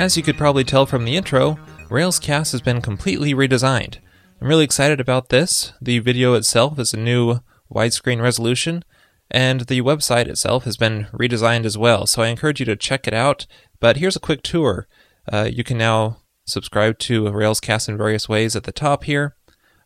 As 0.00 0.16
you 0.16 0.22
could 0.22 0.38
probably 0.38 0.64
tell 0.64 0.86
from 0.86 1.04
the 1.04 1.14
intro, 1.14 1.58
Railscast 1.90 2.52
has 2.52 2.62
been 2.62 2.80
completely 2.80 3.34
redesigned. 3.34 3.98
I'm 4.40 4.48
really 4.48 4.64
excited 4.64 4.98
about 4.98 5.28
this. 5.28 5.74
The 5.78 5.98
video 5.98 6.32
itself 6.32 6.78
is 6.78 6.94
a 6.94 6.96
new 6.96 7.40
widescreen 7.70 8.22
resolution, 8.22 8.82
and 9.30 9.60
the 9.60 9.82
website 9.82 10.26
itself 10.26 10.64
has 10.64 10.78
been 10.78 11.08
redesigned 11.12 11.66
as 11.66 11.76
well, 11.76 12.06
so 12.06 12.22
I 12.22 12.28
encourage 12.28 12.60
you 12.60 12.66
to 12.66 12.76
check 12.76 13.06
it 13.06 13.12
out. 13.12 13.46
But 13.78 13.98
here's 13.98 14.16
a 14.16 14.20
quick 14.20 14.42
tour. 14.42 14.88
Uh, 15.30 15.50
you 15.52 15.62
can 15.62 15.76
now 15.76 16.22
subscribe 16.46 16.98
to 17.00 17.24
Railscast 17.24 17.86
in 17.86 17.98
various 17.98 18.26
ways 18.26 18.56
at 18.56 18.64
the 18.64 18.72
top 18.72 19.04
here. 19.04 19.36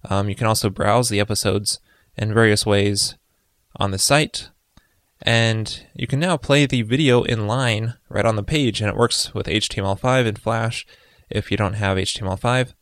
Um, 0.08 0.28
you 0.28 0.36
can 0.36 0.46
also 0.46 0.70
browse 0.70 1.08
the 1.08 1.18
episodes 1.18 1.80
in 2.16 2.32
various 2.32 2.64
ways 2.64 3.16
on 3.80 3.90
the 3.90 3.98
site. 3.98 4.50
And 5.24 5.86
you 5.94 6.06
can 6.06 6.20
now 6.20 6.36
play 6.36 6.66
the 6.66 6.82
video 6.82 7.22
in 7.22 7.46
line 7.46 7.94
right 8.10 8.26
on 8.26 8.36
the 8.36 8.42
page, 8.42 8.80
and 8.80 8.90
it 8.90 8.96
works 8.96 9.32
with 9.32 9.46
HTML5 9.46 10.26
and 10.26 10.38
Flash 10.38 10.86
if 11.30 11.50
you 11.50 11.56
don't 11.56 11.74
have 11.74 11.96
HTML5. 11.96 12.74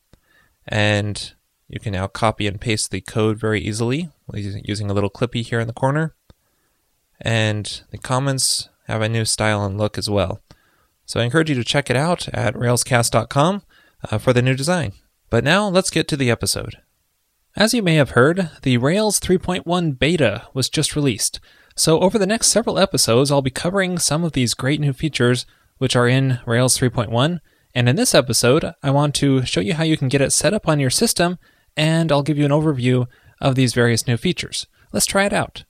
And 0.67 1.33
you 1.69 1.79
can 1.79 1.93
now 1.93 2.09
copy 2.09 2.47
and 2.47 2.61
paste 2.61 2.91
the 2.91 3.01
code 3.01 3.39
very 3.39 3.61
easily 3.61 4.11
using 4.35 4.91
a 4.91 4.95
little 4.95 5.11
clippy 5.11 5.43
here 5.43 5.61
in 5.61 5.69
the 5.69 5.73
corner. 5.73 6.15
And 7.21 7.83
the 7.91 7.99
comments 7.99 8.69
have 8.89 9.03
a 9.03 9.09
new 9.09 9.25
style 9.25 9.65
and 9.65 9.79
look 9.79 9.97
as 9.97 10.11
well. 10.11 10.41
So 11.07 11.21
I 11.21 11.25
encourage 11.25 11.49
you 11.49 11.57
to 11.57 11.65
check 11.65 11.91
it 11.91 11.97
out 11.97 12.29
at 12.29 12.55
railscast.com 12.55 13.63
uh, 14.11 14.19
for 14.19 14.33
the 14.33 14.43
new 14.43 14.55
design. 14.55 14.93
But 15.31 15.45
now 15.45 15.69
let's 15.69 15.91
get 15.91 16.09
to 16.09 16.17
the 16.17 16.31
episode. 16.31 16.82
As 17.55 17.75
you 17.75 17.83
may 17.83 17.97
have 17.97 18.11
heard, 18.11 18.51
the 18.63 18.79
Rails 18.79 19.21
3.1 19.21 19.99
beta 19.99 20.47
was 20.55 20.71
just 20.71 20.97
released. 20.97 21.39
So, 21.77 22.01
over 22.01 22.19
the 22.19 22.27
next 22.27 22.47
several 22.47 22.79
episodes, 22.79 23.31
I'll 23.31 23.43
be 23.43 23.51
covering 23.51 23.99
some 23.99 24.25
of 24.25 24.33
these 24.33 24.55
great 24.55 24.81
new 24.81 24.95
features 24.95 25.45
which 25.77 25.95
are 25.95 26.09
in 26.09 26.41
Rails 26.47 26.79
3.1. 26.79 27.41
And 27.75 27.89
in 27.91 27.97
this 27.97 28.15
episode, 28.15 28.73
I 28.83 28.91
want 28.91 29.15
to 29.17 29.45
show 29.45 29.61
you 29.61 29.75
how 29.75 29.85
you 29.85 29.99
can 29.99 30.09
get 30.09 30.23
it 30.23 30.33
set 30.33 30.55
up 30.55 30.67
on 30.67 30.81
your 30.81 30.89
system, 30.89 31.39
and 31.77 32.11
I'll 32.11 32.23
give 32.23 32.39
you 32.39 32.47
an 32.47 32.51
overview 32.53 33.07
of 33.39 33.55
these 33.55 33.75
various 33.75 34.07
new 34.07 34.17
features. 34.17 34.67
Let's 34.91 35.07
try 35.07 35.27
it 35.27 35.33
out. 35.35 35.65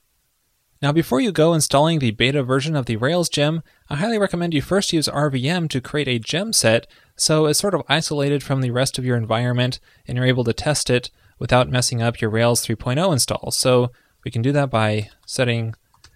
Now, 0.81 0.93
before 0.93 1.19
you 1.19 1.33
go 1.33 1.53
installing 1.53 1.99
the 1.99 2.11
beta 2.11 2.43
version 2.43 2.77
of 2.77 2.85
the 2.85 2.95
Rails 2.95 3.27
gem, 3.27 3.61
I 3.89 3.95
highly 3.95 4.17
recommend 4.17 4.53
you 4.53 4.61
first 4.61 4.93
use 4.93 5.09
RVM 5.09 5.69
to 5.69 5.81
create 5.81 6.07
a 6.07 6.19
gem 6.19 6.53
set 6.53 6.87
so 7.17 7.45
it's 7.45 7.59
sort 7.59 7.73
of 7.73 7.83
isolated 7.89 8.41
from 8.41 8.61
the 8.61 8.71
rest 8.71 8.97
of 8.97 9.05
your 9.05 9.17
environment 9.17 9.79
and 10.07 10.17
you're 10.17 10.25
able 10.25 10.43
to 10.45 10.53
test 10.53 10.89
it 10.89 11.09
without 11.43 11.69
messing 11.69 12.01
up 12.01 12.21
your 12.21 12.29
Rails 12.29 12.65
3.0 12.65 13.11
install. 13.11 13.51
So 13.51 13.91
we 14.23 14.31
can 14.31 14.41
do 14.41 14.53
that 14.53 14.69
by 14.69 15.09
setting 15.25 15.75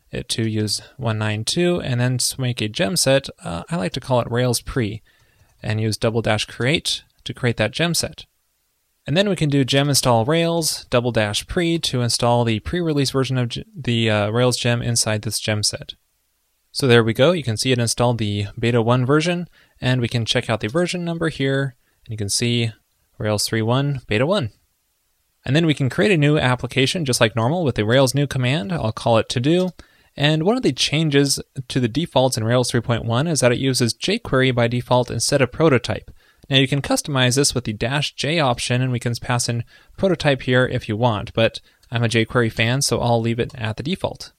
it 0.10 0.30
to 0.30 0.48
use 0.48 0.82
192 0.96 1.82
and 1.82 2.00
then 2.00 2.18
make 2.38 2.62
a 2.62 2.70
gem 2.70 2.96
set, 2.96 3.28
uh, 3.44 3.64
I 3.70 3.76
like 3.76 3.92
to 3.92 4.00
call 4.00 4.22
it 4.22 4.32
Rails 4.32 4.62
pre 4.62 5.02
and 5.62 5.82
use 5.82 5.98
double 5.98 6.22
dash 6.22 6.46
create 6.46 7.04
to 7.26 7.34
create 7.34 7.58
that 7.58 7.72
gem 7.74 7.94
set. 7.94 8.26
And 9.06 9.18
then 9.18 9.28
we 9.28 9.36
can 9.36 9.50
do 9.50 9.66
gem 9.66 9.90
install 9.90 10.24
Rails 10.24 10.86
double 10.90 11.12
dash 11.12 11.46
pre 11.46 11.78
to 11.78 12.02
install 12.02 12.46
the 12.46 12.62
pre-release 12.62 13.12
version 13.12 13.38
of 13.38 13.52
the 13.76 14.10
uh, 14.10 14.30
Rails 14.30 14.56
gem 14.56 14.82
inside 14.82 15.24
this 15.24 15.42
gem 15.42 15.62
set. 15.62 15.96
So 16.72 16.88
there 16.88 17.04
we 17.04 17.12
go. 17.12 17.34
You 17.34 17.44
can 17.44 17.58
see 17.58 17.74
it 17.74 17.80
installed 17.80 18.18
the 18.18 18.46
beta 18.58 18.82
1 18.82 19.06
version 19.06 19.50
and 19.82 20.00
we 20.00 20.08
can 20.08 20.24
check 20.24 20.50
out 20.50 20.62
the 20.62 20.70
version 20.70 21.04
number 21.04 21.28
here 21.28 21.76
and 22.06 22.14
you 22.14 22.18
can 22.18 22.30
see 22.30 22.72
Rails 23.18 23.46
3.1 23.50 24.08
beta 24.08 24.26
1. 24.26 24.52
And 25.48 25.56
then 25.56 25.66
we 25.66 25.74
can 25.74 25.90
create 25.90 26.12
a 26.12 26.18
new 26.18 26.38
application 26.38 27.06
just 27.06 27.20
like 27.20 27.36
normal 27.36 27.64
with 27.64 27.74
the 27.74 27.86
Rails 27.86 28.14
new 28.14 28.28
command. 28.28 28.72
I'll 28.72 28.92
call 28.92 29.18
it 29.18 29.30
to 29.30 29.40
do 29.40 29.72
and 30.18 30.44
one 30.44 30.58
of 30.58 30.64
the 30.64 30.74
changes 30.74 31.40
to 31.68 31.80
the 31.80 31.88
defaults 31.88 32.38
in 32.38 32.44
Rails 32.44 32.72
3.1 32.72 33.30
is 33.30 33.40
that 33.42 33.52
it 33.52 33.60
uses 33.60 33.94
jQuery 33.94 34.54
by 34.54 34.68
default 34.68 35.12
instead 35.12 35.44
of 35.44 35.52
prototype. 35.52 36.10
Now 36.50 36.58
you 36.58 36.68
can 36.68 36.82
customize 36.82 37.36
this 37.36 37.54
with 37.54 37.66
the 37.66 37.74
dash 37.74 38.16
J 38.16 38.40
option 38.40 38.82
and 38.82 38.92
we 38.92 39.00
can 39.00 39.14
pass 39.22 39.48
in 39.48 39.64
prototype 39.96 40.42
here 40.42 40.66
if 40.66 40.90
you 40.90 40.98
want, 40.98 41.34
but 41.34 41.62
I'm 41.92 42.04
a 42.04 42.08
jQuery 42.08 42.52
fan, 42.52 42.82
so 42.82 43.00
I'll 43.00 43.22
leave 43.22 43.40
it 43.40 43.54
at 43.56 43.78
the 43.78 43.84
default. 43.84 44.34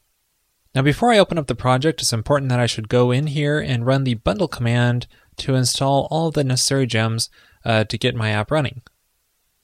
Now 0.75 0.83
before 0.83 1.13
I 1.13 1.19
open 1.19 1.39
up 1.39 1.47
the 1.47 1.55
project, 1.55 2.03
it's 2.03 2.13
important 2.13 2.51
that 2.51 2.61
I 2.61 2.67
should 2.67 2.89
go 2.89 3.13
in 3.13 3.29
here 3.29 3.61
and 3.61 3.87
run 3.87 4.03
the 4.03 4.15
bundle 4.15 4.49
command 4.49 5.07
to 5.37 5.55
install 5.55 6.09
all 6.11 6.33
the 6.33 6.43
necessary 6.43 6.89
gems 6.89 7.31
uh, 7.65 7.85
to 7.85 7.97
get 7.97 8.17
my 8.17 8.31
app 8.31 8.51
running. 8.51 8.83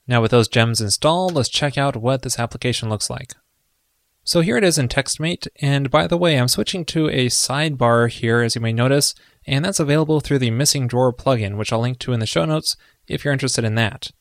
Now 0.06 0.20
with 0.20 0.30
those 0.30 0.48
gems 0.48 0.80
installed, 0.80 1.34
let's 1.34 1.48
check 1.48 1.78
out 1.78 1.96
what 1.96 2.22
this 2.22 2.38
application 2.38 2.88
looks 2.88 3.08
like. 3.08 3.34
So 4.26 4.40
here 4.40 4.56
it 4.56 4.64
is 4.64 4.78
in 4.78 4.88
TextMate, 4.88 5.48
and 5.60 5.90
by 5.90 6.06
the 6.06 6.16
way, 6.16 6.38
I'm 6.38 6.48
switching 6.48 6.86
to 6.86 7.08
a 7.08 7.26
sidebar 7.26 8.08
here, 8.10 8.40
as 8.40 8.54
you 8.54 8.60
may 8.60 8.72
notice, 8.72 9.14
and 9.46 9.62
that's 9.62 9.80
available 9.80 10.20
through 10.20 10.38
the 10.38 10.50
Missing 10.50 10.86
Drawer 10.86 11.12
plugin, 11.12 11.58
which 11.58 11.72
I'll 11.72 11.80
link 11.80 11.98
to 12.00 12.14
in 12.14 12.20
the 12.20 12.26
show 12.26 12.46
notes 12.46 12.76
if 13.06 13.22
you're 13.22 13.34
interested 13.34 13.64
in 13.64 13.74
that. 13.74 14.12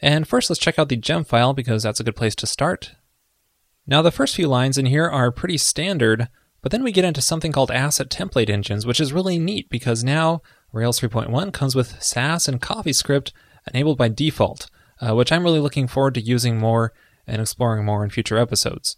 And 0.00 0.28
first, 0.28 0.50
let's 0.50 0.60
check 0.60 0.78
out 0.78 0.90
the 0.90 0.96
gem 0.96 1.24
file 1.24 1.54
because 1.54 1.82
that's 1.82 1.98
a 1.98 2.04
good 2.04 2.14
place 2.14 2.34
to 2.36 2.46
start. 2.46 2.92
Now, 3.86 4.02
the 4.02 4.10
first 4.10 4.36
few 4.36 4.48
lines 4.48 4.76
in 4.76 4.84
here 4.84 5.08
are 5.08 5.32
pretty 5.32 5.56
standard, 5.56 6.28
but 6.60 6.70
then 6.70 6.82
we 6.82 6.92
get 6.92 7.06
into 7.06 7.22
something 7.22 7.50
called 7.50 7.70
asset 7.70 8.10
template 8.10 8.50
engines, 8.50 8.84
which 8.84 9.00
is 9.00 9.14
really 9.14 9.38
neat 9.38 9.70
because 9.70 10.04
now 10.04 10.42
Rails 10.72 11.00
3.1 11.00 11.54
comes 11.54 11.74
with 11.74 12.02
Sass 12.02 12.48
and 12.48 12.60
CoffeeScript 12.60 13.32
enabled 13.72 13.96
by 13.96 14.08
default, 14.08 14.68
uh, 15.00 15.14
which 15.14 15.32
I'm 15.32 15.44
really 15.44 15.60
looking 15.60 15.88
forward 15.88 16.14
to 16.14 16.20
using 16.20 16.58
more 16.58 16.92
and 17.26 17.40
exploring 17.40 17.84
more 17.84 18.02
in 18.04 18.10
future 18.10 18.38
episodes. 18.38 18.96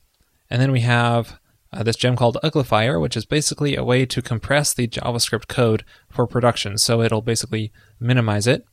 And 0.48 0.60
then 0.60 0.72
we 0.72 0.80
have 0.80 1.38
uh, 1.72 1.82
this 1.82 1.96
gem 1.96 2.16
called 2.16 2.38
Uglifier, 2.42 3.00
which 3.00 3.16
is 3.16 3.24
basically 3.24 3.76
a 3.76 3.84
way 3.84 4.04
to 4.06 4.22
compress 4.22 4.74
the 4.74 4.88
JavaScript 4.88 5.48
code 5.48 5.84
for 6.10 6.26
production. 6.26 6.78
So 6.78 7.02
it'll 7.02 7.22
basically 7.22 7.72
minimize 7.98 8.46
it. 8.46 8.66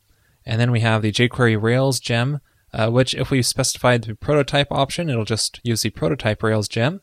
And 0.45 0.59
then 0.59 0.71
we 0.71 0.79
have 0.79 1.01
the 1.01 1.11
jQuery 1.11 1.61
Rails 1.61 1.99
gem, 1.99 2.39
uh, 2.73 2.89
which 2.89 3.13
if 3.13 3.29
we 3.29 3.41
specify 3.41 3.97
the 3.97 4.15
prototype 4.15 4.71
option, 4.71 5.09
it'll 5.09 5.25
just 5.25 5.59
use 5.63 5.81
the 5.81 5.89
prototype 5.89 6.41
Rails 6.41 6.67
gem. 6.67 7.01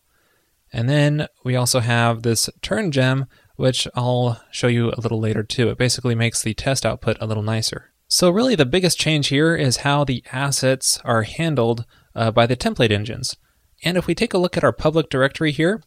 And 0.72 0.88
then 0.88 1.28
we 1.44 1.54
also 1.54 1.80
have 1.80 2.22
this 2.22 2.50
turn 2.62 2.90
gem, 2.90 3.26
which 3.56 3.86
I'll 3.94 4.40
show 4.50 4.66
you 4.66 4.90
a 4.90 5.00
little 5.00 5.20
later 5.20 5.44
too. 5.44 5.68
It 5.68 5.78
basically 5.78 6.16
makes 6.16 6.42
the 6.42 6.54
test 6.54 6.84
output 6.84 7.16
a 7.20 7.26
little 7.26 7.44
nicer. 7.44 7.92
So 8.08 8.30
really 8.30 8.54
the 8.54 8.66
biggest 8.66 8.98
change 8.98 9.28
here 9.28 9.56
is 9.56 9.78
how 9.78 10.04
the 10.04 10.22
assets 10.32 10.98
are 11.04 11.22
handled 11.22 11.84
uh, 12.14 12.30
by 12.30 12.46
the 12.46 12.56
template 12.56 12.92
engines. 12.92 13.36
And 13.82 13.96
if 13.96 14.06
we 14.06 14.14
take 14.14 14.34
a 14.34 14.38
look 14.38 14.56
at 14.56 14.64
our 14.64 14.72
public 14.72 15.10
directory 15.10 15.52
here, 15.52 15.82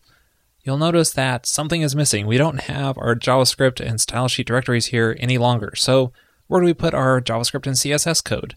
you'll 0.64 0.78
notice 0.78 1.12
that 1.12 1.46
something 1.46 1.82
is 1.82 1.96
missing. 1.96 2.28
We 2.28 2.38
don't 2.38 2.62
have 2.62 2.98
our 2.98 3.16
JavaScript 3.16 3.80
and 3.80 4.00
stylesheet 4.00 4.46
directories 4.46 4.88
here 4.88 5.16
any 5.20 5.38
longer. 5.38 5.74
So 5.76 6.12
where 6.48 6.62
do 6.62 6.66
we 6.66 6.74
put 6.74 6.94
our 6.94 7.22
JavaScript 7.22 7.66
and 7.66 7.76
CSS 7.76 8.24
code? 8.24 8.56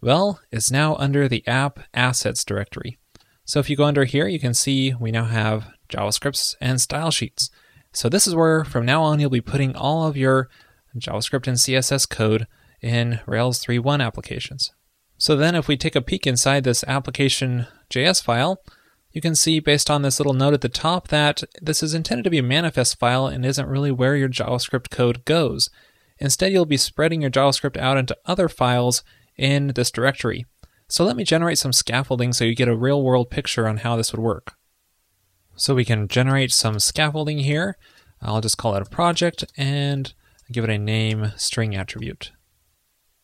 Well, 0.00 0.40
it's 0.52 0.70
now 0.70 0.94
under 0.96 1.28
the 1.28 1.46
app 1.46 1.80
assets 1.92 2.44
directory. 2.44 2.98
So 3.44 3.58
if 3.58 3.68
you 3.68 3.76
go 3.76 3.84
under 3.84 4.04
here, 4.04 4.28
you 4.28 4.38
can 4.38 4.54
see 4.54 4.94
we 4.94 5.10
now 5.10 5.24
have 5.24 5.70
JavaScripts 5.88 6.54
and 6.60 6.80
style 6.80 7.10
sheets. 7.10 7.50
So 7.92 8.08
this 8.08 8.26
is 8.26 8.34
where 8.34 8.64
from 8.64 8.84
now 8.84 9.02
on 9.02 9.18
you'll 9.18 9.30
be 9.30 9.40
putting 9.40 9.74
all 9.74 10.06
of 10.06 10.16
your 10.16 10.48
JavaScript 10.96 11.46
and 11.46 11.56
CSS 11.56 12.08
code 12.08 12.46
in 12.80 13.20
Rails 13.26 13.64
3.1 13.64 14.04
applications. 14.04 14.72
So 15.16 15.36
then 15.36 15.54
if 15.54 15.66
we 15.66 15.76
take 15.76 15.96
a 15.96 16.02
peek 16.02 16.26
inside 16.26 16.64
this 16.64 16.84
application.js 16.84 18.22
file, 18.22 18.60
you 19.10 19.20
can 19.20 19.34
see 19.34 19.58
based 19.58 19.90
on 19.90 20.02
this 20.02 20.20
little 20.20 20.34
note 20.34 20.54
at 20.54 20.60
the 20.60 20.68
top 20.68 21.08
that 21.08 21.42
this 21.60 21.82
is 21.82 21.94
intended 21.94 22.24
to 22.24 22.30
be 22.30 22.38
a 22.38 22.42
manifest 22.42 22.98
file 22.98 23.26
and 23.26 23.44
isn't 23.44 23.68
really 23.68 23.90
where 23.90 24.16
your 24.16 24.28
JavaScript 24.28 24.90
code 24.90 25.24
goes. 25.24 25.70
Instead, 26.18 26.52
you'll 26.52 26.66
be 26.66 26.76
spreading 26.76 27.22
your 27.22 27.30
JavaScript 27.30 27.76
out 27.76 27.96
into 27.96 28.16
other 28.26 28.48
files 28.48 29.02
in 29.36 29.68
this 29.68 29.90
directory. 29.90 30.46
So 30.88 31.04
let 31.04 31.16
me 31.16 31.24
generate 31.24 31.58
some 31.58 31.72
scaffolding 31.72 32.32
so 32.32 32.44
you 32.44 32.54
get 32.54 32.68
a 32.68 32.76
real 32.76 33.02
world 33.02 33.30
picture 33.30 33.68
on 33.68 33.78
how 33.78 33.96
this 33.96 34.12
would 34.12 34.22
work. 34.22 34.54
So 35.56 35.74
we 35.74 35.84
can 35.84 36.06
generate 36.06 36.52
some 36.52 36.78
scaffolding 36.78 37.40
here. 37.40 37.76
I'll 38.22 38.40
just 38.40 38.58
call 38.58 38.74
it 38.76 38.82
a 38.82 38.90
project 38.90 39.44
and 39.56 40.12
give 40.50 40.64
it 40.64 40.70
a 40.70 40.78
name 40.78 41.32
string 41.36 41.74
attribute. 41.74 42.32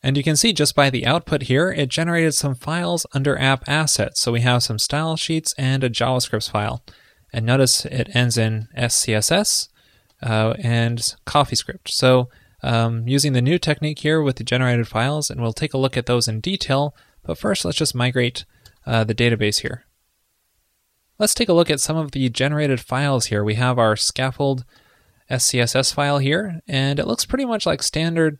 And 0.04 0.18
you 0.18 0.22
can 0.22 0.36
see 0.36 0.52
just 0.52 0.74
by 0.74 0.90
the 0.90 1.06
output 1.06 1.44
here, 1.44 1.72
it 1.72 1.88
generated 1.88 2.34
some 2.34 2.54
files 2.54 3.06
under 3.14 3.38
app 3.38 3.66
assets. 3.66 4.20
So 4.20 4.32
we 4.32 4.42
have 4.42 4.62
some 4.62 4.78
style 4.78 5.16
sheets 5.16 5.54
and 5.56 5.82
a 5.82 5.88
JavaScript 5.88 6.50
file. 6.50 6.84
And 7.32 7.46
notice 7.46 7.86
it 7.86 8.14
ends 8.14 8.36
in 8.36 8.68
SCSS 8.76 9.70
uh, 10.22 10.56
and 10.58 10.98
CoffeeScript. 11.26 11.88
So 11.88 12.28
um, 12.62 13.08
using 13.08 13.32
the 13.32 13.40
new 13.40 13.58
technique 13.58 14.00
here 14.00 14.20
with 14.20 14.36
the 14.36 14.44
generated 14.44 14.86
files, 14.86 15.30
and 15.30 15.40
we'll 15.40 15.54
take 15.54 15.72
a 15.72 15.78
look 15.78 15.96
at 15.96 16.04
those 16.04 16.28
in 16.28 16.40
detail. 16.40 16.94
But 17.22 17.38
first, 17.38 17.64
let's 17.64 17.78
just 17.78 17.94
migrate 17.94 18.44
uh, 18.84 19.04
the 19.04 19.14
database 19.14 19.62
here. 19.62 19.86
Let's 21.18 21.32
take 21.32 21.48
a 21.48 21.54
look 21.54 21.70
at 21.70 21.80
some 21.80 21.96
of 21.96 22.10
the 22.12 22.28
generated 22.28 22.78
files 22.78 23.26
here. 23.26 23.42
We 23.42 23.54
have 23.54 23.78
our 23.78 23.96
scaffold 23.96 24.66
SCSS 25.30 25.94
file 25.94 26.18
here, 26.18 26.60
and 26.68 26.98
it 26.98 27.06
looks 27.06 27.24
pretty 27.24 27.46
much 27.46 27.64
like 27.64 27.82
standard 27.82 28.38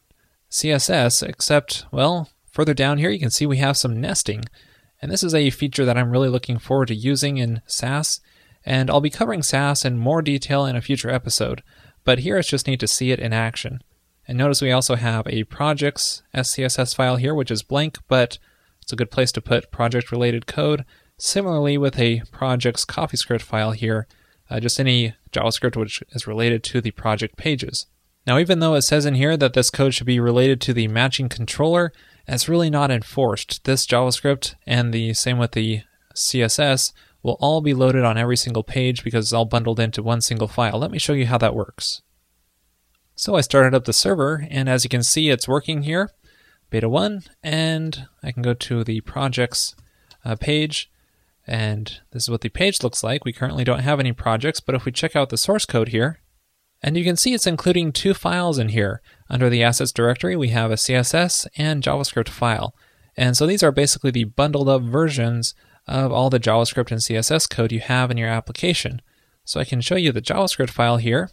CSS, 0.55 1.29
except, 1.29 1.85
well, 1.91 2.31
further 2.53 2.75
down 2.75 2.99
here 2.99 3.11
you 3.11 3.19
can 3.19 3.31
see 3.31 3.45
we 3.45 3.57
have 3.57 3.77
some 3.77 4.01
nesting. 4.01 4.45
And 5.03 5.11
this 5.11 5.25
is 5.25 5.35
a 5.35 5.51
feature 5.51 5.85
that 5.85 5.99
I'm 5.99 6.13
really 6.13 6.29
looking 6.29 6.61
forward 6.61 6.87
to 6.89 6.95
using 6.95 7.39
in 7.39 7.61
Sass, 7.67 8.21
and 8.65 8.89
I'll 8.89 9.01
be 9.01 9.11
covering 9.11 9.43
Sass 9.43 9.85
in 9.85 9.99
more 9.99 10.23
detail 10.23 10.65
in 10.65 10.77
a 10.77 10.81
future 10.81 11.11
episode, 11.11 11.65
but 12.05 12.21
here 12.21 12.39
it's 12.39 12.49
just 12.49 12.69
neat 12.69 12.79
to 12.81 12.87
see 12.87 13.11
it 13.11 13.19
in 13.19 13.33
action. 13.33 13.83
And 14.29 14.39
notice 14.39 14.63
we 14.63 14.71
also 14.71 14.95
have 14.95 15.27
a 15.27 15.43
projects 15.43 16.23
SCSS 16.33 16.95
file 16.95 17.17
here, 17.17 17.35
which 17.35 17.51
is 17.51 17.65
blank, 17.65 17.99
but 18.07 18.39
it's 18.81 18.93
a 18.93 18.97
good 18.97 19.11
place 19.11 19.33
to 19.33 19.43
put 19.43 19.73
project 19.73 20.13
related 20.13 20.47
code. 20.47 20.85
Similarly, 21.19 21.77
with 21.79 21.99
a 21.99 22.23
projects 22.31 22.85
CoffeeScript 22.85 23.43
file 23.43 23.73
here, 23.73 24.07
uh, 24.49 24.61
just 24.61 24.79
any 24.79 25.15
JavaScript 25.33 25.77
which 25.77 26.05
is 26.13 26.29
related 26.29 26.63
to 26.63 26.81
the 26.81 26.93
project 26.93 27.37
pages. 27.37 27.87
Now, 28.27 28.39
even 28.39 28.61
though 28.61 28.75
it 28.75 28.83
says 28.83 29.05
in 29.05 29.15
here 29.15 29.37
that 29.37 29.53
this 29.53 29.71
code 29.71 29.95
should 29.95 30.07
be 30.07 30.19
related 30.19 30.61
to 30.63 30.73
the 30.73 30.89
matching 30.89 31.29
controller, 31.29 31.93
it's 32.27 32.49
really 32.49 32.71
not 32.71 32.91
enforced. 32.91 33.65
This 33.65 33.87
JavaScript 33.87 34.55
and 34.67 34.93
the 34.93 35.13
same 35.13 35.39
with 35.39 35.53
the 35.53 35.83
CSS 36.15 36.93
will 37.23 37.37
all 37.41 37.61
be 37.61 37.75
loaded 37.75 38.05
on 38.05 38.17
every 38.17 38.37
single 38.37 38.63
page 38.63 39.05
because 39.05 39.27
it's 39.27 39.33
all 39.33 39.45
bundled 39.45 39.81
into 39.81 40.03
one 40.03 40.21
single 40.21 40.49
file. 40.49 40.79
Let 40.79 40.91
me 40.91 40.99
show 40.99 41.13
you 41.13 41.27
how 41.27 41.39
that 41.39 41.55
works. 41.55 42.03
So 43.15 43.37
I 43.37 43.43
started 43.43 43.75
up 43.75 43.85
the 43.85 43.93
server, 43.93 44.47
and 44.51 44.69
as 44.69 44.85
you 44.85 44.91
can 44.91 45.03
see, 45.03 45.31
it's 45.31 45.47
working 45.47 45.83
here, 45.83 46.11
beta 46.71 46.89
1, 46.89 47.23
and 47.43 48.09
I 48.23 48.33
can 48.33 48.43
go 48.43 48.55
to 48.55 48.83
the 48.83 49.01
projects 49.03 49.77
uh, 50.25 50.35
page, 50.35 50.91
and 51.47 52.01
this 52.11 52.25
is 52.25 52.31
what 52.31 52.41
the 52.41 52.49
page 52.49 52.83
looks 52.83 53.05
like. 53.05 53.25
We 53.25 53.33
currently 53.33 53.65
don't 53.65 53.81
have 53.81 54.01
any 54.01 54.13
projects, 54.13 54.61
but 54.61 54.75
if 54.75 54.85
we 54.85 54.93
check 54.93 55.15
out 55.15 55.29
the 55.29 55.39
source 55.39 55.65
code 55.65 55.89
here, 55.89 56.21
and 56.85 56.99
you 56.99 57.03
can 57.03 57.17
see 57.17 57.33
it's 57.33 57.47
including 57.47 57.93
two 57.93 58.13
files 58.13 58.59
in 58.59 58.69
here. 58.69 59.01
Under 59.31 59.49
the 59.49 59.63
assets 59.63 59.91
directory, 59.91 60.37
we 60.37 60.51
have 60.51 60.71
a 60.71 60.75
CSS 60.75 61.47
and 61.57 61.83
JavaScript 61.83 62.29
file. 62.29 62.75
And 63.17 63.39
so 63.39 63.47
these 63.47 63.63
are 63.63 63.73
basically 63.73 64.11
the 64.11 64.25
bundled 64.25 64.69
up 64.69 64.83
versions 64.83 65.55
of 65.89 66.13
all 66.13 66.29
the 66.29 66.39
JavaScript 66.39 66.91
and 66.91 67.01
CSS 67.01 67.49
code 67.49 67.73
you 67.73 67.81
have 67.81 68.11
in 68.11 68.19
your 68.19 68.29
application. 68.29 69.01
So 69.47 69.61
I 69.61 69.65
can 69.65 69.81
show 69.81 69.97
you 69.97 70.13
the 70.13 70.21
JavaScript 70.21 70.69
file 70.69 70.99
here. 70.99 71.31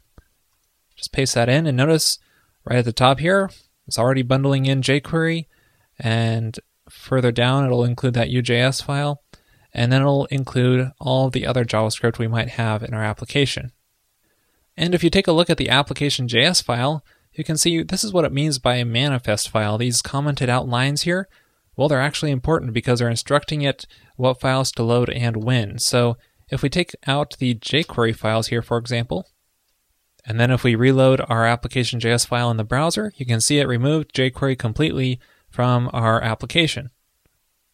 Just 0.96 1.12
paste 1.12 1.36
that 1.36 1.50
in 1.50 1.68
and 1.68 1.76
notice 1.76 2.18
right 2.64 2.80
at 2.80 2.86
the 2.86 2.94
top 2.94 3.20
here, 3.20 3.50
it's 3.86 4.00
already 4.00 4.22
bundling 4.22 4.68
in 4.68 4.82
jQuery. 4.82 5.48
And 6.00 6.58
further 6.90 7.34
down, 7.34 7.66
it'll 7.66 7.84
include 7.84 8.14
that 8.14 8.30
UJS 8.30 8.86
file. 8.86 9.22
And 9.74 9.92
then 9.92 10.00
it'll 10.00 10.28
include 10.28 10.92
all 11.02 11.30
the 11.30 11.46
other 11.46 11.66
JavaScript 11.66 12.20
we 12.20 12.30
might 12.30 12.52
have 12.52 12.84
in 12.84 12.94
our 12.94 13.04
application. 13.04 13.74
And 14.78 14.96
if 14.96 15.04
you 15.04 15.10
take 15.10 15.28
a 15.28 15.32
look 15.32 15.50
at 15.50 15.58
the 15.58 15.70
application.js 15.70 16.64
file, 16.64 17.04
you 17.34 17.44
can 17.44 17.58
see 17.58 17.84
this 17.84 18.04
is 18.04 18.14
what 18.14 18.26
it 18.26 18.34
means 18.34 18.60
by 18.60 18.76
a 18.76 18.86
manifest 18.86 19.50
file. 19.50 19.78
These 19.78 20.02
commented 20.02 20.50
out 20.50 20.68
lines 20.68 21.04
here, 21.04 21.28
well, 21.76 21.88
they're 21.88 22.02
actually 22.02 22.32
important 22.32 22.74
because 22.74 23.00
they're 23.00 23.10
instructing 23.10 23.62
it 23.62 23.86
what 24.16 24.40
files 24.40 24.72
to 24.74 24.84
load 24.84 25.10
and 25.10 25.44
when. 25.44 25.80
So 25.80 26.18
if 26.50 26.62
we 26.62 26.70
take 26.70 26.96
out 27.08 27.38
the 27.40 27.56
jQuery 27.56 28.16
files 28.16 28.48
here, 28.48 28.62
for 28.62 28.78
example, 28.78 29.28
and 30.26 30.40
then 30.40 30.52
if 30.52 30.64
we 30.64 30.76
reload 30.76 31.22
our 31.28 31.46
application.js 31.46 32.28
file 32.28 32.52
in 32.52 32.58
the 32.58 32.64
browser, 32.64 33.14
you 33.16 33.26
can 33.26 33.42
see 33.42 33.60
it 33.60 33.68
removed 33.68 34.14
jQuery 34.14 34.58
completely 34.58 35.20
from 35.50 35.90
our 35.94 36.22
application. 36.22 36.92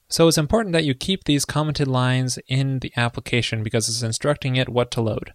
So 0.10 0.28
it's 0.28 0.38
important 0.38 0.74
that 0.74 0.86
you 0.86 0.94
keep 0.94 1.26
these 1.26 1.44
commented 1.44 1.88
lines 1.88 2.40
in 2.48 2.80
the 2.80 2.94
application 2.96 3.64
because 3.64 3.90
it's 3.90 4.04
instructing 4.04 4.56
it 4.56 4.70
what 4.70 4.92
to 4.92 5.02
load. 5.02 5.34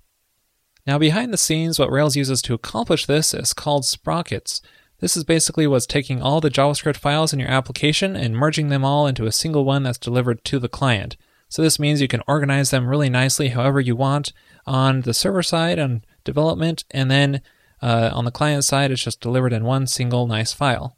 Now 0.87 0.99
behind 0.99 1.33
the 1.33 1.39
scenes, 1.39 1.79
what 1.79 1.93
Rails 1.93 2.17
uses 2.17 2.43
to 2.43 2.55
accomplish 2.55 3.07
this 3.07 3.33
is 3.33 3.55
called 3.55 3.85
sprockets. 3.85 4.61
This 4.99 5.17
is 5.17 5.25
basically 5.25 5.67
what's 5.67 5.87
taking 5.87 6.21
all 6.21 6.41
the 6.41 6.51
JavaScript 6.51 6.97
files 6.97 7.33
in 7.33 7.39
your 7.39 7.51
application 7.51 8.17
and 8.17 8.37
merging 8.37 8.69
them 8.69 8.85
all 8.85 9.07
into 9.07 9.27
a 9.27 9.33
single 9.33 9.65
one 9.65 9.83
that's 9.83 9.99
delivered 9.99 10.45
to 10.45 10.59
the 10.59 10.69
client. 10.69 11.17
So 11.49 11.61
this 11.61 11.79
means 11.79 12.01
you 12.01 12.09
can 12.09 12.23
organize 12.27 12.71
them 12.71 12.87
really 12.87 13.11
nicely 13.11 13.49
however 13.49 13.81
you 13.81 13.95
want 13.95 14.33
on 14.67 15.03
the 15.03 15.13
server 15.13 15.43
side 15.43 15.79
on 15.79 16.05
development, 16.25 16.85
and 16.91 17.11
then 17.11 17.43
uh, 17.83 18.11
on 18.13 18.25
the 18.25 18.31
client 18.31 18.65
side, 18.65 18.91
it's 18.91 19.05
just 19.05 19.21
delivered 19.21 19.53
in 19.53 19.65
one 19.65 19.87
single 19.87 20.27
nice 20.27 20.53
file. 20.53 20.97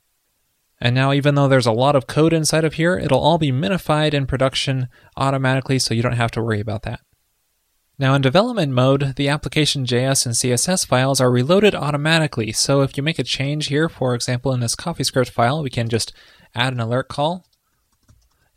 And 0.81 0.95
now, 0.95 1.13
even 1.13 1.35
though 1.35 1.49
there's 1.49 1.67
a 1.67 1.73
lot 1.73 1.97
of 1.97 2.07
code 2.07 2.33
inside 2.33 2.65
of 2.65 2.75
here, 2.75 2.97
it'll 2.99 3.21
all 3.21 3.39
be 3.39 3.51
minified 3.51 4.13
in 4.13 4.27
production 4.27 4.89
automatically, 5.17 5.79
so 5.79 5.95
you 5.95 6.03
don't 6.03 6.13
have 6.13 6.31
to 6.33 6.43
worry 6.43 6.61
about 6.61 6.83
that. 6.83 7.01
Now 7.97 8.15
in 8.15 8.23
development 8.23 8.73
mode, 8.73 9.15
the 9.17 9.29
application.js 9.29 10.27
and 10.27 10.35
CSS 10.35 10.85
files 10.85 11.21
are 11.21 11.31
reloaded 11.31 11.77
automatically. 11.77 12.51
So 12.51 12.83
if 12.83 12.97
you 12.97 13.03
make 13.05 13.21
a 13.21 13.25
change 13.25 13.67
here, 13.67 13.89
for 13.89 14.15
example, 14.15 14.53
in 14.53 14.61
this 14.61 14.75
CoffeeScript 14.75 15.31
file, 15.31 15.63
we 15.63 15.71
can 15.71 15.89
just 15.89 16.13
add 16.55 16.73
an 16.73 16.81
alert 16.81 17.09
call. 17.09 17.47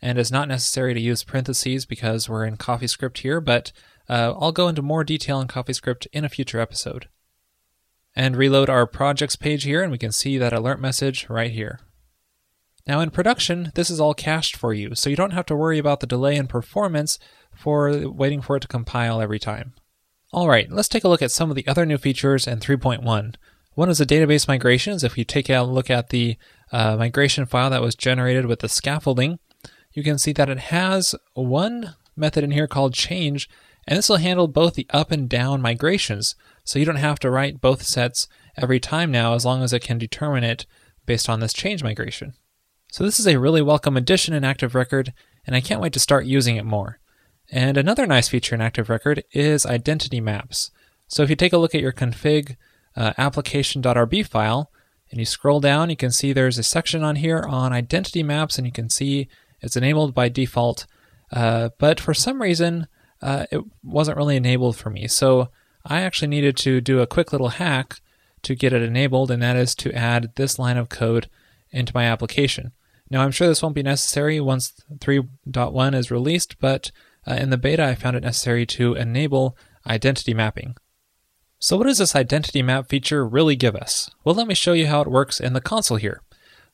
And 0.02 0.18
it's 0.18 0.32
not 0.32 0.48
necessary 0.48 0.92
to 0.94 1.00
use 1.00 1.22
parentheses 1.22 1.86
because 1.86 2.28
we're 2.28 2.44
in 2.44 2.56
CoffeeScript 2.56 3.18
here, 3.18 3.40
but 3.40 3.70
uh, 4.08 4.34
I'll 4.38 4.52
go 4.52 4.68
into 4.68 4.82
more 4.82 5.04
detail 5.04 5.40
in 5.40 5.48
CoffeeScript 5.48 6.08
in 6.12 6.24
a 6.24 6.28
future 6.28 6.60
episode. 6.60 7.08
And 8.16 8.36
reload 8.36 8.68
our 8.68 8.86
projects 8.86 9.36
page 9.36 9.62
here, 9.62 9.82
and 9.82 9.92
we 9.92 9.98
can 9.98 10.10
see 10.10 10.38
that 10.38 10.52
alert 10.52 10.80
message 10.80 11.28
right 11.28 11.52
here. 11.52 11.78
Now 12.88 13.00
in 13.00 13.10
production, 13.10 13.70
this 13.74 13.90
is 13.90 14.00
all 14.00 14.14
cached 14.14 14.56
for 14.56 14.72
you, 14.72 14.94
so 14.94 15.10
you 15.10 15.16
don't 15.16 15.32
have 15.32 15.46
to 15.46 15.56
worry 15.56 15.78
about 15.78 16.00
the 16.00 16.06
delay 16.06 16.36
in 16.36 16.48
performance 16.48 17.18
for 17.58 18.08
waiting 18.08 18.40
for 18.40 18.56
it 18.56 18.60
to 18.60 18.68
compile 18.68 19.20
every 19.20 19.38
time. 19.38 19.74
Alright, 20.32 20.70
let's 20.70 20.88
take 20.88 21.04
a 21.04 21.08
look 21.08 21.22
at 21.22 21.32
some 21.32 21.50
of 21.50 21.56
the 21.56 21.66
other 21.66 21.84
new 21.84 21.98
features 21.98 22.46
in 22.46 22.60
3.1. 22.60 23.34
One 23.74 23.90
is 23.90 23.98
the 23.98 24.06
database 24.06 24.46
migrations. 24.46 25.02
If 25.02 25.18
you 25.18 25.24
take 25.24 25.48
a 25.48 25.62
look 25.62 25.90
at 25.90 26.10
the 26.10 26.36
uh, 26.70 26.96
migration 26.96 27.46
file 27.46 27.70
that 27.70 27.82
was 27.82 27.94
generated 27.94 28.46
with 28.46 28.60
the 28.60 28.68
scaffolding, 28.68 29.38
you 29.92 30.02
can 30.02 30.18
see 30.18 30.32
that 30.32 30.48
it 30.48 30.58
has 30.58 31.14
one 31.34 31.94
method 32.14 32.44
in 32.44 32.50
here 32.50 32.66
called 32.66 32.94
change, 32.94 33.48
and 33.86 33.98
this 33.98 34.08
will 34.08 34.16
handle 34.16 34.48
both 34.48 34.74
the 34.74 34.86
up 34.90 35.10
and 35.10 35.28
down 35.28 35.62
migrations. 35.62 36.36
So 36.64 36.78
you 36.78 36.84
don't 36.84 36.96
have 36.96 37.18
to 37.20 37.30
write 37.30 37.60
both 37.60 37.82
sets 37.82 38.28
every 38.56 38.78
time 38.78 39.10
now 39.10 39.34
as 39.34 39.44
long 39.44 39.62
as 39.62 39.72
it 39.72 39.82
can 39.82 39.98
determine 39.98 40.44
it 40.44 40.66
based 41.06 41.28
on 41.28 41.40
this 41.40 41.52
change 41.52 41.82
migration. 41.82 42.34
So 42.92 43.02
this 43.02 43.18
is 43.18 43.26
a 43.26 43.38
really 43.38 43.62
welcome 43.62 43.96
addition 43.96 44.34
in 44.34 44.44
Active 44.44 44.74
Record, 44.74 45.12
and 45.46 45.56
I 45.56 45.60
can't 45.60 45.80
wait 45.80 45.92
to 45.94 46.00
start 46.00 46.26
using 46.26 46.56
it 46.56 46.64
more. 46.64 46.98
And 47.50 47.76
another 47.76 48.06
nice 48.06 48.28
feature 48.28 48.54
in 48.54 48.60
Active 48.60 48.90
Record 48.90 49.24
is 49.32 49.64
identity 49.64 50.20
maps. 50.20 50.70
So 51.06 51.22
if 51.22 51.30
you 51.30 51.36
take 51.36 51.52
a 51.52 51.58
look 51.58 51.74
at 51.74 51.80
your 51.80 51.92
config 51.92 52.56
uh, 52.94 53.14
application.rb 53.16 54.26
file, 54.26 54.70
and 55.10 55.18
you 55.18 55.24
scroll 55.24 55.60
down, 55.60 55.90
you 55.90 55.96
can 55.96 56.10
see 56.10 56.32
there's 56.32 56.58
a 56.58 56.62
section 56.62 57.02
on 57.02 57.16
here 57.16 57.42
on 57.48 57.72
identity 57.72 58.22
maps, 58.22 58.58
and 58.58 58.66
you 58.66 58.72
can 58.72 58.90
see 58.90 59.28
it's 59.60 59.76
enabled 59.76 60.14
by 60.14 60.28
default. 60.28 60.86
Uh, 61.32 61.70
but 61.78 61.98
for 61.98 62.14
some 62.14 62.42
reason, 62.42 62.86
uh, 63.22 63.46
it 63.50 63.62
wasn't 63.82 64.16
really 64.16 64.36
enabled 64.36 64.76
for 64.76 64.90
me. 64.90 65.08
So 65.08 65.48
I 65.84 66.02
actually 66.02 66.28
needed 66.28 66.56
to 66.58 66.80
do 66.80 67.00
a 67.00 67.06
quick 67.06 67.32
little 67.32 67.48
hack 67.48 68.00
to 68.42 68.54
get 68.54 68.72
it 68.72 68.82
enabled, 68.82 69.30
and 69.30 69.42
that 69.42 69.56
is 69.56 69.74
to 69.76 69.92
add 69.92 70.32
this 70.36 70.58
line 70.58 70.76
of 70.76 70.88
code 70.88 71.28
into 71.70 71.92
my 71.94 72.04
application. 72.04 72.72
Now, 73.10 73.22
I'm 73.22 73.30
sure 73.30 73.48
this 73.48 73.62
won't 73.62 73.74
be 73.74 73.82
necessary 73.82 74.38
once 74.40 74.74
3.1 74.98 75.94
is 75.94 76.10
released, 76.10 76.58
but 76.60 76.90
uh, 77.28 77.34
in 77.34 77.50
the 77.50 77.58
beta, 77.58 77.84
I 77.84 77.94
found 77.94 78.16
it 78.16 78.22
necessary 78.22 78.64
to 78.66 78.94
enable 78.94 79.56
identity 79.86 80.34
mapping. 80.34 80.76
So, 81.58 81.76
what 81.76 81.86
does 81.86 81.98
this 81.98 82.16
identity 82.16 82.62
map 82.62 82.88
feature 82.88 83.26
really 83.26 83.56
give 83.56 83.74
us? 83.74 84.10
Well, 84.24 84.34
let 84.34 84.46
me 84.46 84.54
show 84.54 84.72
you 84.72 84.86
how 84.86 85.02
it 85.02 85.10
works 85.10 85.40
in 85.40 85.52
the 85.52 85.60
console 85.60 85.96
here. 85.96 86.22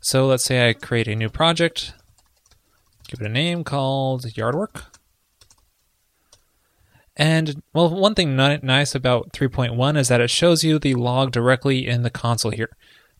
So, 0.00 0.26
let's 0.26 0.44
say 0.44 0.68
I 0.68 0.74
create 0.74 1.08
a 1.08 1.16
new 1.16 1.30
project, 1.30 1.94
give 3.08 3.20
it 3.20 3.26
a 3.26 3.30
name 3.30 3.64
called 3.64 4.36
Yardwork. 4.36 4.84
And, 7.16 7.62
well, 7.72 7.88
one 7.88 8.14
thing 8.14 8.36
nice 8.36 8.94
about 8.94 9.32
3.1 9.32 9.96
is 9.96 10.08
that 10.08 10.20
it 10.20 10.30
shows 10.30 10.64
you 10.64 10.78
the 10.78 10.94
log 10.94 11.30
directly 11.30 11.86
in 11.86 12.02
the 12.02 12.10
console 12.10 12.50
here. 12.50 12.70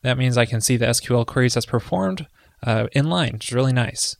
That 0.03 0.17
means 0.17 0.37
I 0.37 0.45
can 0.45 0.61
see 0.61 0.77
the 0.77 0.87
SQL 0.87 1.25
queries 1.25 1.53
that's 1.53 1.65
performed 1.65 2.27
uh, 2.61 2.87
in 2.91 3.09
line, 3.09 3.33
which 3.33 3.49
is 3.49 3.53
really 3.53 3.73
nice. 3.73 4.17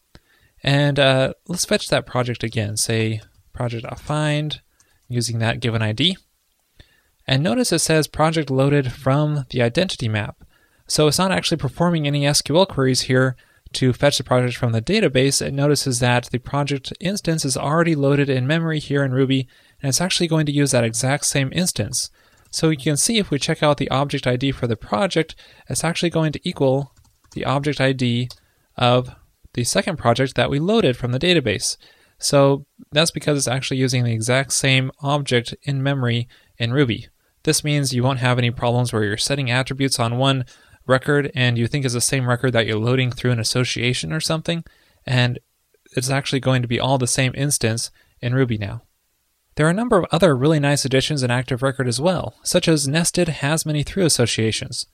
And 0.66 0.98
uh, 0.98 1.34
let's 1.48 1.64
fetch 1.64 1.90
that 1.90 2.08
project 2.08 2.44
again. 2.44 2.76
Say 2.76 3.22
project.find 3.54 4.62
using 5.08 5.38
that 5.38 5.60
given 5.60 5.84
ID. 5.84 6.18
And 7.28 7.44
notice 7.44 7.72
it 7.72 7.80
says 7.80 8.08
project 8.08 8.50
loaded 8.50 8.92
from 8.92 9.46
the 9.52 9.62
identity 9.62 10.10
map. 10.10 10.44
So 10.88 11.08
it's 11.08 11.20
not 11.20 11.32
actually 11.32 11.58
performing 11.58 12.08
any 12.08 12.24
SQL 12.24 12.68
queries 12.68 13.02
here 13.02 13.36
to 13.74 13.94
fetch 13.94 14.18
the 14.18 14.24
project 14.24 14.58
from 14.58 14.72
the 14.72 14.82
database. 14.82 15.40
It 15.40 15.54
notices 15.54 16.00
that 16.00 16.30
the 16.32 16.40
project 16.40 16.92
instance 17.00 17.46
is 17.46 17.56
already 17.56 17.94
loaded 17.94 18.28
in 18.28 18.48
memory 18.48 18.80
here 18.80 19.04
in 19.04 19.12
Ruby, 19.12 19.48
and 19.84 19.90
it's 19.90 20.02
actually 20.02 20.28
going 20.28 20.48
to 20.48 20.52
use 20.52 20.72
that 20.72 20.84
exact 20.84 21.26
same 21.26 21.52
instance. 21.54 22.10
So 22.50 22.70
you 22.70 22.78
can 22.78 22.98
see 22.98 23.20
if 23.20 23.30
we 23.30 23.38
check 23.38 23.62
out 23.62 23.78
the 23.78 23.90
object 23.92 24.26
ID 24.26 24.52
for 24.52 24.66
the 24.66 24.76
project, 24.76 25.36
it's 25.70 25.84
actually 25.84 26.10
going 26.10 26.32
to 26.32 26.40
equal 26.48 26.92
the 27.34 27.46
object 27.46 27.80
ID 27.80 28.30
of 28.78 29.16
the 29.56 29.64
second 29.64 29.98
project 29.98 30.36
that 30.36 30.50
we 30.50 30.60
loaded 30.60 30.96
from 30.96 31.12
the 31.12 31.20
database. 31.20 31.78
So 32.18 32.66
that's 32.92 33.12
because 33.12 33.38
it's 33.38 33.48
actually 33.48 33.78
using 33.78 34.04
the 34.04 34.14
exact 34.14 34.54
same 34.54 34.92
object 35.02 35.56
in 35.64 35.84
memory 35.84 36.28
in 36.58 36.72
Ruby. 36.72 37.08
This 37.44 37.64
means 37.64 37.94
you 37.94 38.04
won't 38.04 38.20
have 38.20 38.38
any 38.38 38.52
problems 38.52 38.92
where 38.92 39.04
you're 39.04 39.18
setting 39.18 39.52
attributes 39.52 40.00
on 40.00 40.18
one 40.18 40.46
record 40.88 41.32
and 41.36 41.58
you 41.58 41.68
think 41.68 41.86
is 41.86 41.94
the 41.94 42.02
same 42.02 42.28
record 42.28 42.52
that 42.54 42.66
you're 42.66 42.78
loading 42.78 43.12
through 43.12 43.32
an 43.32 43.40
association 43.40 44.14
or 44.14 44.20
something, 44.20 44.64
and 45.06 45.40
it's 45.96 46.10
actually 46.10 46.40
going 46.40 46.62
to 46.62 46.68
be 46.68 46.80
all 46.80 46.98
the 46.98 47.08
same 47.08 47.34
instance 47.36 47.92
in 48.22 48.36
Ruby 48.36 48.58
now. 48.58 48.82
There 49.56 49.66
are 49.66 49.72
a 49.72 49.74
number 49.74 49.98
of 49.98 50.06
other 50.12 50.36
really 50.36 50.60
nice 50.60 50.84
additions 50.84 51.24
in 51.24 51.32
Active 51.32 51.64
Record 51.64 51.88
as 51.88 52.02
well, 52.02 52.36
such 52.44 52.68
as 52.68 52.88
nested 52.88 53.30
has 53.30 53.66
many 53.66 53.84
through 53.84 54.06
associations. 54.06 54.88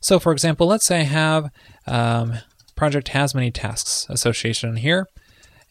So 0.00 0.20
for 0.20 0.32
example, 0.32 0.66
let's 0.66 0.86
say 0.86 1.00
I 1.00 1.04
have 1.04 1.50
um, 1.86 2.38
project 2.76 3.08
has 3.08 3.34
many 3.34 3.50
tasks 3.50 4.06
association 4.08 4.76
here, 4.76 5.08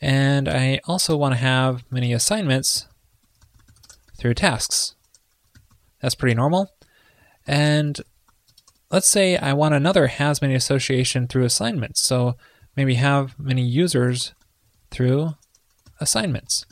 and 0.02 0.50
I 0.50 0.80
also 0.86 1.16
want 1.16 1.34
to 1.34 1.40
have 1.40 1.84
many 1.90 2.12
assignments 2.12 2.88
through 4.18 4.34
tasks. 4.34 4.96
That's 6.02 6.16
pretty 6.16 6.36
normal. 6.36 6.72
And 7.48 8.00
let's 8.92 9.08
say 9.08 9.38
I 9.38 9.54
want 9.54 9.74
another 9.74 10.08
has 10.08 10.42
many 10.42 10.56
association 10.56 11.28
through 11.28 11.44
assignments. 11.44 12.02
So 12.02 12.36
maybe 12.76 12.96
have 12.96 13.40
many 13.40 13.64
users 13.64 14.34
through 14.92 15.36
assignments. 16.00 16.66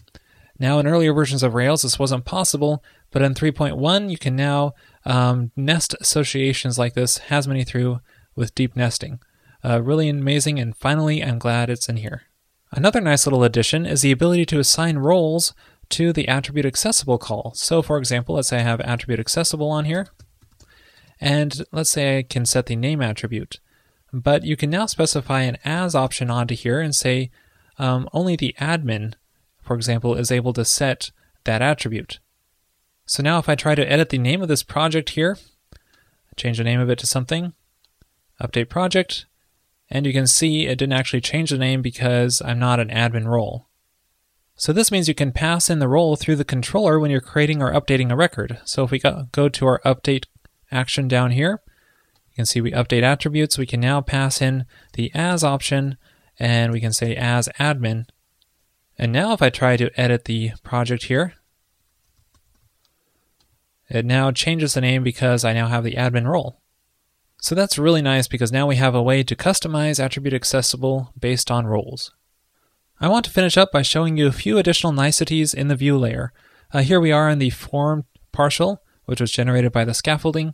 Now, 0.59 0.79
in 0.79 0.87
earlier 0.87 1.13
versions 1.13 1.43
of 1.43 1.55
Rails, 1.55 1.81
this 1.81 1.97
wasn't 1.97 2.25
possible, 2.25 2.83
but 3.11 3.21
in 3.21 3.33
3.1, 3.33 4.09
you 4.09 4.17
can 4.17 4.35
now 4.35 4.73
um, 5.05 5.51
nest 5.55 5.95
associations 5.99 6.77
like 6.77 6.93
this, 6.93 7.17
has 7.17 7.47
many 7.47 7.63
through, 7.63 7.99
with 8.35 8.55
deep 8.55 8.75
nesting. 8.75 9.19
Uh, 9.63 9.81
really 9.81 10.09
amazing, 10.09 10.59
and 10.59 10.75
finally, 10.75 11.23
I'm 11.23 11.39
glad 11.39 11.69
it's 11.69 11.87
in 11.87 11.97
here. 11.97 12.23
Another 12.71 12.99
nice 12.99 13.25
little 13.25 13.43
addition 13.43 13.85
is 13.85 14.01
the 14.01 14.11
ability 14.11 14.45
to 14.47 14.59
assign 14.59 14.97
roles 14.97 15.53
to 15.89 16.11
the 16.11 16.27
attribute 16.27 16.65
accessible 16.65 17.17
call. 17.17 17.53
So, 17.55 17.81
for 17.81 17.97
example, 17.97 18.35
let's 18.35 18.49
say 18.49 18.57
I 18.57 18.63
have 18.63 18.81
attribute 18.81 19.19
accessible 19.19 19.69
on 19.69 19.85
here, 19.85 20.07
and 21.21 21.63
let's 21.71 21.91
say 21.91 22.17
I 22.17 22.23
can 22.23 22.45
set 22.45 22.65
the 22.65 22.75
name 22.75 23.01
attribute. 23.01 23.59
But 24.11 24.43
you 24.43 24.57
can 24.57 24.69
now 24.69 24.85
specify 24.85 25.41
an 25.41 25.57
as 25.63 25.95
option 25.95 26.29
onto 26.29 26.55
here 26.55 26.79
and 26.81 26.93
say 26.93 27.31
um, 27.79 28.09
only 28.11 28.35
the 28.35 28.55
admin, 28.59 29.13
for 29.61 29.75
example, 29.75 30.15
is 30.15 30.31
able 30.31 30.53
to 30.53 30.65
set 30.65 31.11
that 31.45 31.61
attribute. 31.61 32.19
So 33.05 33.23
now 33.23 33.39
if 33.39 33.49
I 33.49 33.55
try 33.55 33.75
to 33.75 33.91
edit 33.91 34.09
the 34.09 34.17
name 34.17 34.41
of 34.41 34.47
this 34.47 34.63
project 34.63 35.11
here, 35.11 35.37
change 36.35 36.57
the 36.57 36.63
name 36.63 36.79
of 36.79 36.89
it 36.89 36.99
to 36.99 37.07
something, 37.07 37.53
update 38.41 38.69
project, 38.69 39.25
and 39.93 40.07
you 40.07 40.11
can 40.11 40.25
see 40.25 40.65
it 40.65 40.79
didn't 40.79 40.93
actually 40.93 41.21
change 41.21 41.51
the 41.51 41.57
name 41.57 41.83
because 41.83 42.41
I'm 42.43 42.57
not 42.57 42.79
an 42.79 42.89
admin 42.89 43.27
role. 43.27 43.67
So 44.55 44.73
this 44.73 44.91
means 44.91 45.07
you 45.07 45.13
can 45.13 45.31
pass 45.31 45.69
in 45.69 45.77
the 45.77 45.87
role 45.87 46.15
through 46.15 46.37
the 46.37 46.43
controller 46.43 46.99
when 46.99 47.11
you're 47.11 47.21
creating 47.21 47.61
or 47.61 47.71
updating 47.71 48.11
a 48.11 48.15
record. 48.15 48.59
So 48.65 48.83
if 48.83 48.89
we 48.89 48.97
go, 48.97 49.27
to 49.31 49.67
our 49.67 49.79
update 49.85 50.25
action 50.71 51.07
down 51.07 51.29
here, 51.29 51.61
you 52.31 52.35
can 52.37 52.47
see 52.47 52.59
we 52.59 52.71
update 52.71 53.03
attributes. 53.03 53.59
We 53.59 53.67
can 53.67 53.79
now 53.79 54.01
pass 54.01 54.41
in 54.41 54.65
the 54.93 55.11
as 55.13 55.43
option 55.43 55.97
and 56.39 56.73
we 56.73 56.81
can 56.81 56.91
say 56.91 57.15
as 57.15 57.47
admin. 57.59 58.05
And 58.97 59.11
now 59.11 59.33
if 59.33 59.43
I 59.43 59.51
try 59.51 59.77
to 59.77 59.91
edit 59.99 60.25
the 60.25 60.53
project 60.63 61.03
here, 61.03 61.35
it 63.89 64.05
now 64.05 64.31
changes 64.31 64.73
the 64.73 64.81
name 64.81 65.03
because 65.03 65.45
I 65.45 65.53
now 65.53 65.67
have 65.67 65.83
the 65.83 65.93
admin 65.93 66.27
role. 66.27 66.62
So 67.43 67.55
that's 67.55 67.77
really 67.77 68.01
nice 68.01 68.29
because 68.29 68.53
now 68.53 68.67
we 68.67 68.77
have 68.77 68.95
a 68.95 69.03
way 69.03 69.21
to 69.21 69.35
customize 69.35 70.01
attribute 70.01 70.33
accessible 70.33 71.11
based 71.19 71.51
on 71.51 71.67
roles. 71.67 72.13
I 73.01 73.09
want 73.09 73.25
to 73.25 73.31
finish 73.31 73.57
up 73.57 73.69
by 73.69 73.81
showing 73.81 74.15
you 74.15 74.27
a 74.27 74.31
few 74.31 74.57
additional 74.57 74.93
niceties 74.93 75.53
in 75.53 75.67
the 75.67 75.75
view 75.75 75.97
layer. 75.97 76.31
Uh, 76.71 76.83
here 76.83 77.01
we 77.01 77.11
are 77.11 77.29
in 77.29 77.39
the 77.39 77.49
form 77.49 78.05
partial, 78.31 78.81
which 79.03 79.19
was 79.19 79.29
generated 79.29 79.73
by 79.73 79.83
the 79.83 79.93
scaffolding. 79.93 80.53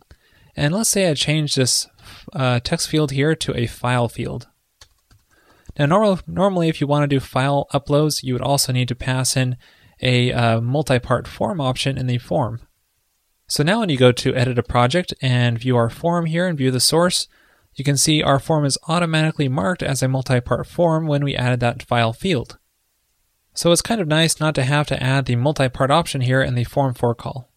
And 0.56 0.74
let's 0.74 0.90
say 0.90 1.08
I 1.08 1.14
change 1.14 1.54
this 1.54 1.86
uh, 2.32 2.58
text 2.58 2.88
field 2.88 3.12
here 3.12 3.36
to 3.36 3.56
a 3.56 3.68
file 3.68 4.08
field. 4.08 4.48
Now, 5.78 5.86
normal, 5.86 6.18
normally, 6.26 6.68
if 6.68 6.80
you 6.80 6.88
want 6.88 7.04
to 7.04 7.06
do 7.06 7.20
file 7.20 7.68
uploads, 7.72 8.24
you 8.24 8.32
would 8.32 8.42
also 8.42 8.72
need 8.72 8.88
to 8.88 8.96
pass 8.96 9.36
in 9.36 9.56
a 10.02 10.32
uh, 10.32 10.60
multi-part 10.60 11.28
form 11.28 11.60
option 11.60 11.96
in 11.96 12.08
the 12.08 12.18
form. 12.18 12.62
So 13.50 13.64
now 13.64 13.80
when 13.80 13.88
you 13.88 13.96
go 13.96 14.12
to 14.12 14.34
edit 14.36 14.60
a 14.60 14.62
project 14.62 15.12
and 15.20 15.58
view 15.58 15.76
our 15.76 15.90
form 15.90 16.26
here 16.26 16.46
and 16.46 16.56
view 16.56 16.70
the 16.70 16.78
source, 16.78 17.26
you 17.74 17.84
can 17.84 17.96
see 17.96 18.22
our 18.22 18.38
form 18.38 18.64
is 18.64 18.78
automatically 18.86 19.48
marked 19.48 19.82
as 19.82 20.04
a 20.04 20.08
multi-part 20.08 20.68
form 20.68 21.08
when 21.08 21.24
we 21.24 21.34
added 21.34 21.58
that 21.58 21.82
file 21.82 22.12
field. 22.12 22.58
So 23.52 23.72
it's 23.72 23.82
kind 23.82 24.00
of 24.00 24.06
nice 24.06 24.38
not 24.38 24.54
to 24.54 24.62
have 24.62 24.86
to 24.86 25.02
add 25.02 25.26
the 25.26 25.34
multi-part 25.34 25.90
option 25.90 26.20
here 26.20 26.40
in 26.40 26.54
the 26.54 26.62
form 26.62 26.94
for 26.94 27.12
call. 27.12 27.50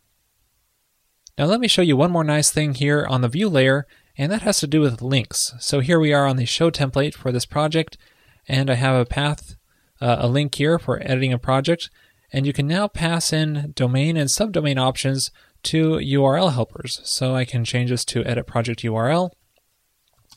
Now 1.38 1.45
let 1.45 1.59
me 1.59 1.67
show 1.67 1.83
you 1.83 1.95
one 1.95 2.12
more 2.12 2.23
nice 2.23 2.50
thing 2.50 2.73
here 2.73 3.05
on 3.07 3.21
the 3.21 3.27
view 3.27 3.47
layer, 3.47 3.85
and 4.17 4.31
that 4.31 4.41
has 4.41 4.59
to 4.62 4.67
do 4.67 4.81
with 4.81 5.03
links. 5.03 5.53
So 5.59 5.79
here 5.79 6.00
we 6.00 6.12
are 6.12 6.25
on 6.25 6.38
the 6.38 6.45
show 6.45 6.71
template 6.71 7.13
for 7.13 7.31
this 7.31 7.45
project, 7.45 8.00
and 8.47 8.71
I 8.71 8.75
have 8.75 9.00
a 9.00 9.05
path, 9.05 9.57
uh, 10.01 10.15
a 10.21 10.27
link 10.27 10.55
here 10.55 10.79
for 10.79 11.00
editing 11.03 11.33
a 11.33 11.38
project, 11.38 11.91
and 12.31 12.47
you 12.47 12.53
can 12.53 12.65
now 12.65 12.88
pass 12.88 13.31
in 13.31 13.73
domain 13.75 14.17
and 14.17 14.27
subdomain 14.27 14.79
options 14.79 15.29
to 15.63 15.93
URL 15.93 16.53
helpers. 16.53 17.01
So 17.03 17.36
I 17.36 17.46
can 17.46 17.65
change 17.65 17.89
this 17.89 18.05
to 18.05 18.25
edit 18.25 18.48
project 18.48 18.82
URL, 18.82 19.32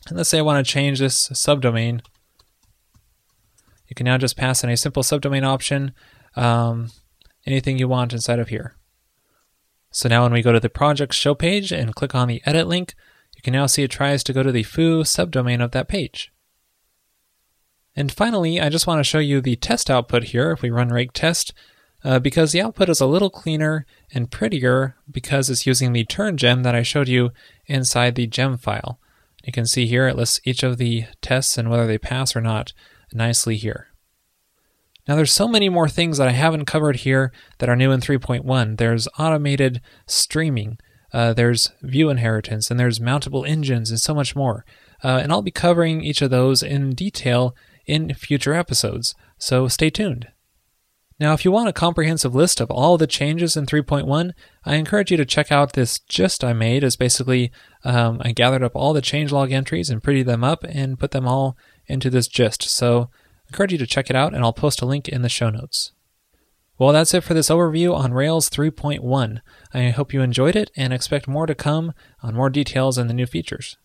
and 0.08 0.16
let's 0.16 0.30
say 0.30 0.38
I 0.38 0.42
want 0.42 0.64
to 0.64 0.72
change 0.72 0.98
this 0.98 1.28
subdomain. 1.30 2.00
You 3.88 3.94
can 3.94 4.04
now 4.04 4.18
just 4.18 4.36
pass 4.36 4.64
in 4.64 4.70
a 4.70 4.76
simple 4.76 5.02
subdomain 5.02 5.44
option, 5.44 5.92
um, 6.34 6.90
anything 7.44 7.78
you 7.78 7.88
want 7.88 8.12
inside 8.12 8.38
of 8.38 8.48
here. 8.48 8.76
So 9.90 10.08
now 10.08 10.24
when 10.24 10.32
we 10.32 10.42
go 10.42 10.52
to 10.52 10.60
the 10.60 10.68
project 10.68 11.14
show 11.14 11.34
page 11.34 11.72
and 11.72 11.94
click 11.94 12.14
on 12.14 12.28
the 12.28 12.42
edit 12.44 12.66
link, 12.66 12.94
you 13.34 13.42
can 13.42 13.52
now 13.52 13.66
see 13.66 13.82
it 13.82 13.90
tries 13.90 14.22
to 14.24 14.32
go 14.32 14.42
to 14.42 14.52
the 14.52 14.62
foo 14.62 15.02
subdomain 15.02 15.62
of 15.62 15.70
that 15.72 15.88
page. 15.88 16.32
And 17.94 18.12
finally, 18.12 18.60
I 18.60 18.68
just 18.68 18.86
want 18.86 18.98
to 18.98 19.04
show 19.04 19.18
you 19.18 19.40
the 19.40 19.56
test 19.56 19.90
output 19.90 20.24
here 20.24 20.50
if 20.52 20.62
we 20.62 20.70
run 20.70 20.90
rake 20.90 21.12
test, 21.12 21.54
uh, 22.06 22.20
because 22.20 22.52
the 22.52 22.62
output 22.62 22.88
is 22.88 23.00
a 23.00 23.06
little 23.06 23.30
cleaner 23.30 23.84
and 24.12 24.30
prettier 24.30 24.94
because 25.10 25.50
it's 25.50 25.66
using 25.66 25.92
the 25.92 26.04
turn 26.04 26.36
gem 26.36 26.62
that 26.62 26.74
I 26.74 26.82
showed 26.82 27.08
you 27.08 27.30
inside 27.66 28.14
the 28.14 28.28
gem 28.28 28.56
file. 28.56 29.00
You 29.44 29.52
can 29.52 29.66
see 29.66 29.86
here 29.86 30.06
it 30.06 30.14
lists 30.14 30.40
each 30.44 30.62
of 30.62 30.78
the 30.78 31.06
tests 31.20 31.58
and 31.58 31.68
whether 31.68 31.84
they 31.84 31.98
pass 31.98 32.36
or 32.36 32.40
not 32.40 32.72
nicely 33.12 33.56
here. 33.56 33.88
Now 35.08 35.16
there's 35.16 35.32
so 35.32 35.48
many 35.48 35.68
more 35.68 35.88
things 35.88 36.18
that 36.18 36.28
I 36.28 36.32
haven't 36.32 36.66
covered 36.66 36.96
here 36.96 37.32
that 37.58 37.68
are 37.68 37.76
new 37.76 37.90
in 37.90 38.00
3.1. 38.00 38.76
There's 38.76 39.08
automated 39.18 39.80
streaming, 40.06 40.78
uh, 41.12 41.32
there's 41.32 41.72
view 41.82 42.08
inheritance, 42.08 42.70
and 42.70 42.78
there's 42.78 43.00
mountable 43.00 43.46
engines 43.48 43.90
and 43.90 44.00
so 44.00 44.14
much 44.14 44.36
more. 44.36 44.64
Uh, 45.02 45.18
and 45.22 45.32
I'll 45.32 45.42
be 45.42 45.50
covering 45.50 46.02
each 46.02 46.22
of 46.22 46.30
those 46.30 46.62
in 46.62 46.90
detail 46.90 47.56
in 47.84 48.14
future 48.14 48.54
episodes, 48.54 49.16
so 49.38 49.66
stay 49.66 49.90
tuned. 49.90 50.28
Now, 51.18 51.32
if 51.32 51.46
you 51.46 51.50
want 51.50 51.68
a 51.68 51.72
comprehensive 51.72 52.34
list 52.34 52.60
of 52.60 52.70
all 52.70 52.98
the 52.98 53.06
changes 53.06 53.56
in 53.56 53.64
3.1, 53.64 54.32
I 54.66 54.74
encourage 54.74 55.10
you 55.10 55.16
to 55.16 55.24
check 55.24 55.50
out 55.50 55.72
this 55.72 55.98
gist 56.00 56.44
I 56.44 56.52
made. 56.52 56.84
As 56.84 56.96
basically, 56.96 57.50
um, 57.84 58.20
I 58.22 58.32
gathered 58.32 58.62
up 58.62 58.76
all 58.76 58.92
the 58.92 59.00
changelog 59.00 59.50
entries 59.50 59.88
and 59.88 60.02
prettied 60.02 60.26
them 60.26 60.44
up 60.44 60.62
and 60.68 60.98
put 60.98 61.12
them 61.12 61.26
all 61.26 61.56
into 61.86 62.10
this 62.10 62.28
gist. 62.28 62.64
So 62.64 63.08
encourage 63.48 63.72
you 63.72 63.78
to 63.78 63.86
check 63.86 64.10
it 64.10 64.16
out, 64.16 64.34
and 64.34 64.44
I'll 64.44 64.52
post 64.52 64.82
a 64.82 64.86
link 64.86 65.08
in 65.08 65.22
the 65.22 65.30
show 65.30 65.48
notes. 65.48 65.92
Well, 66.78 66.92
that's 66.92 67.14
it 67.14 67.24
for 67.24 67.32
this 67.32 67.48
overview 67.48 67.94
on 67.96 68.12
Rails 68.12 68.50
3.1. 68.50 69.40
I 69.72 69.88
hope 69.90 70.12
you 70.12 70.20
enjoyed 70.20 70.54
it 70.54 70.70
and 70.76 70.92
expect 70.92 71.26
more 71.26 71.46
to 71.46 71.54
come 71.54 71.94
on 72.22 72.34
more 72.34 72.50
details 72.50 72.98
and 72.98 73.08
the 73.08 73.14
new 73.14 73.24
features. 73.24 73.78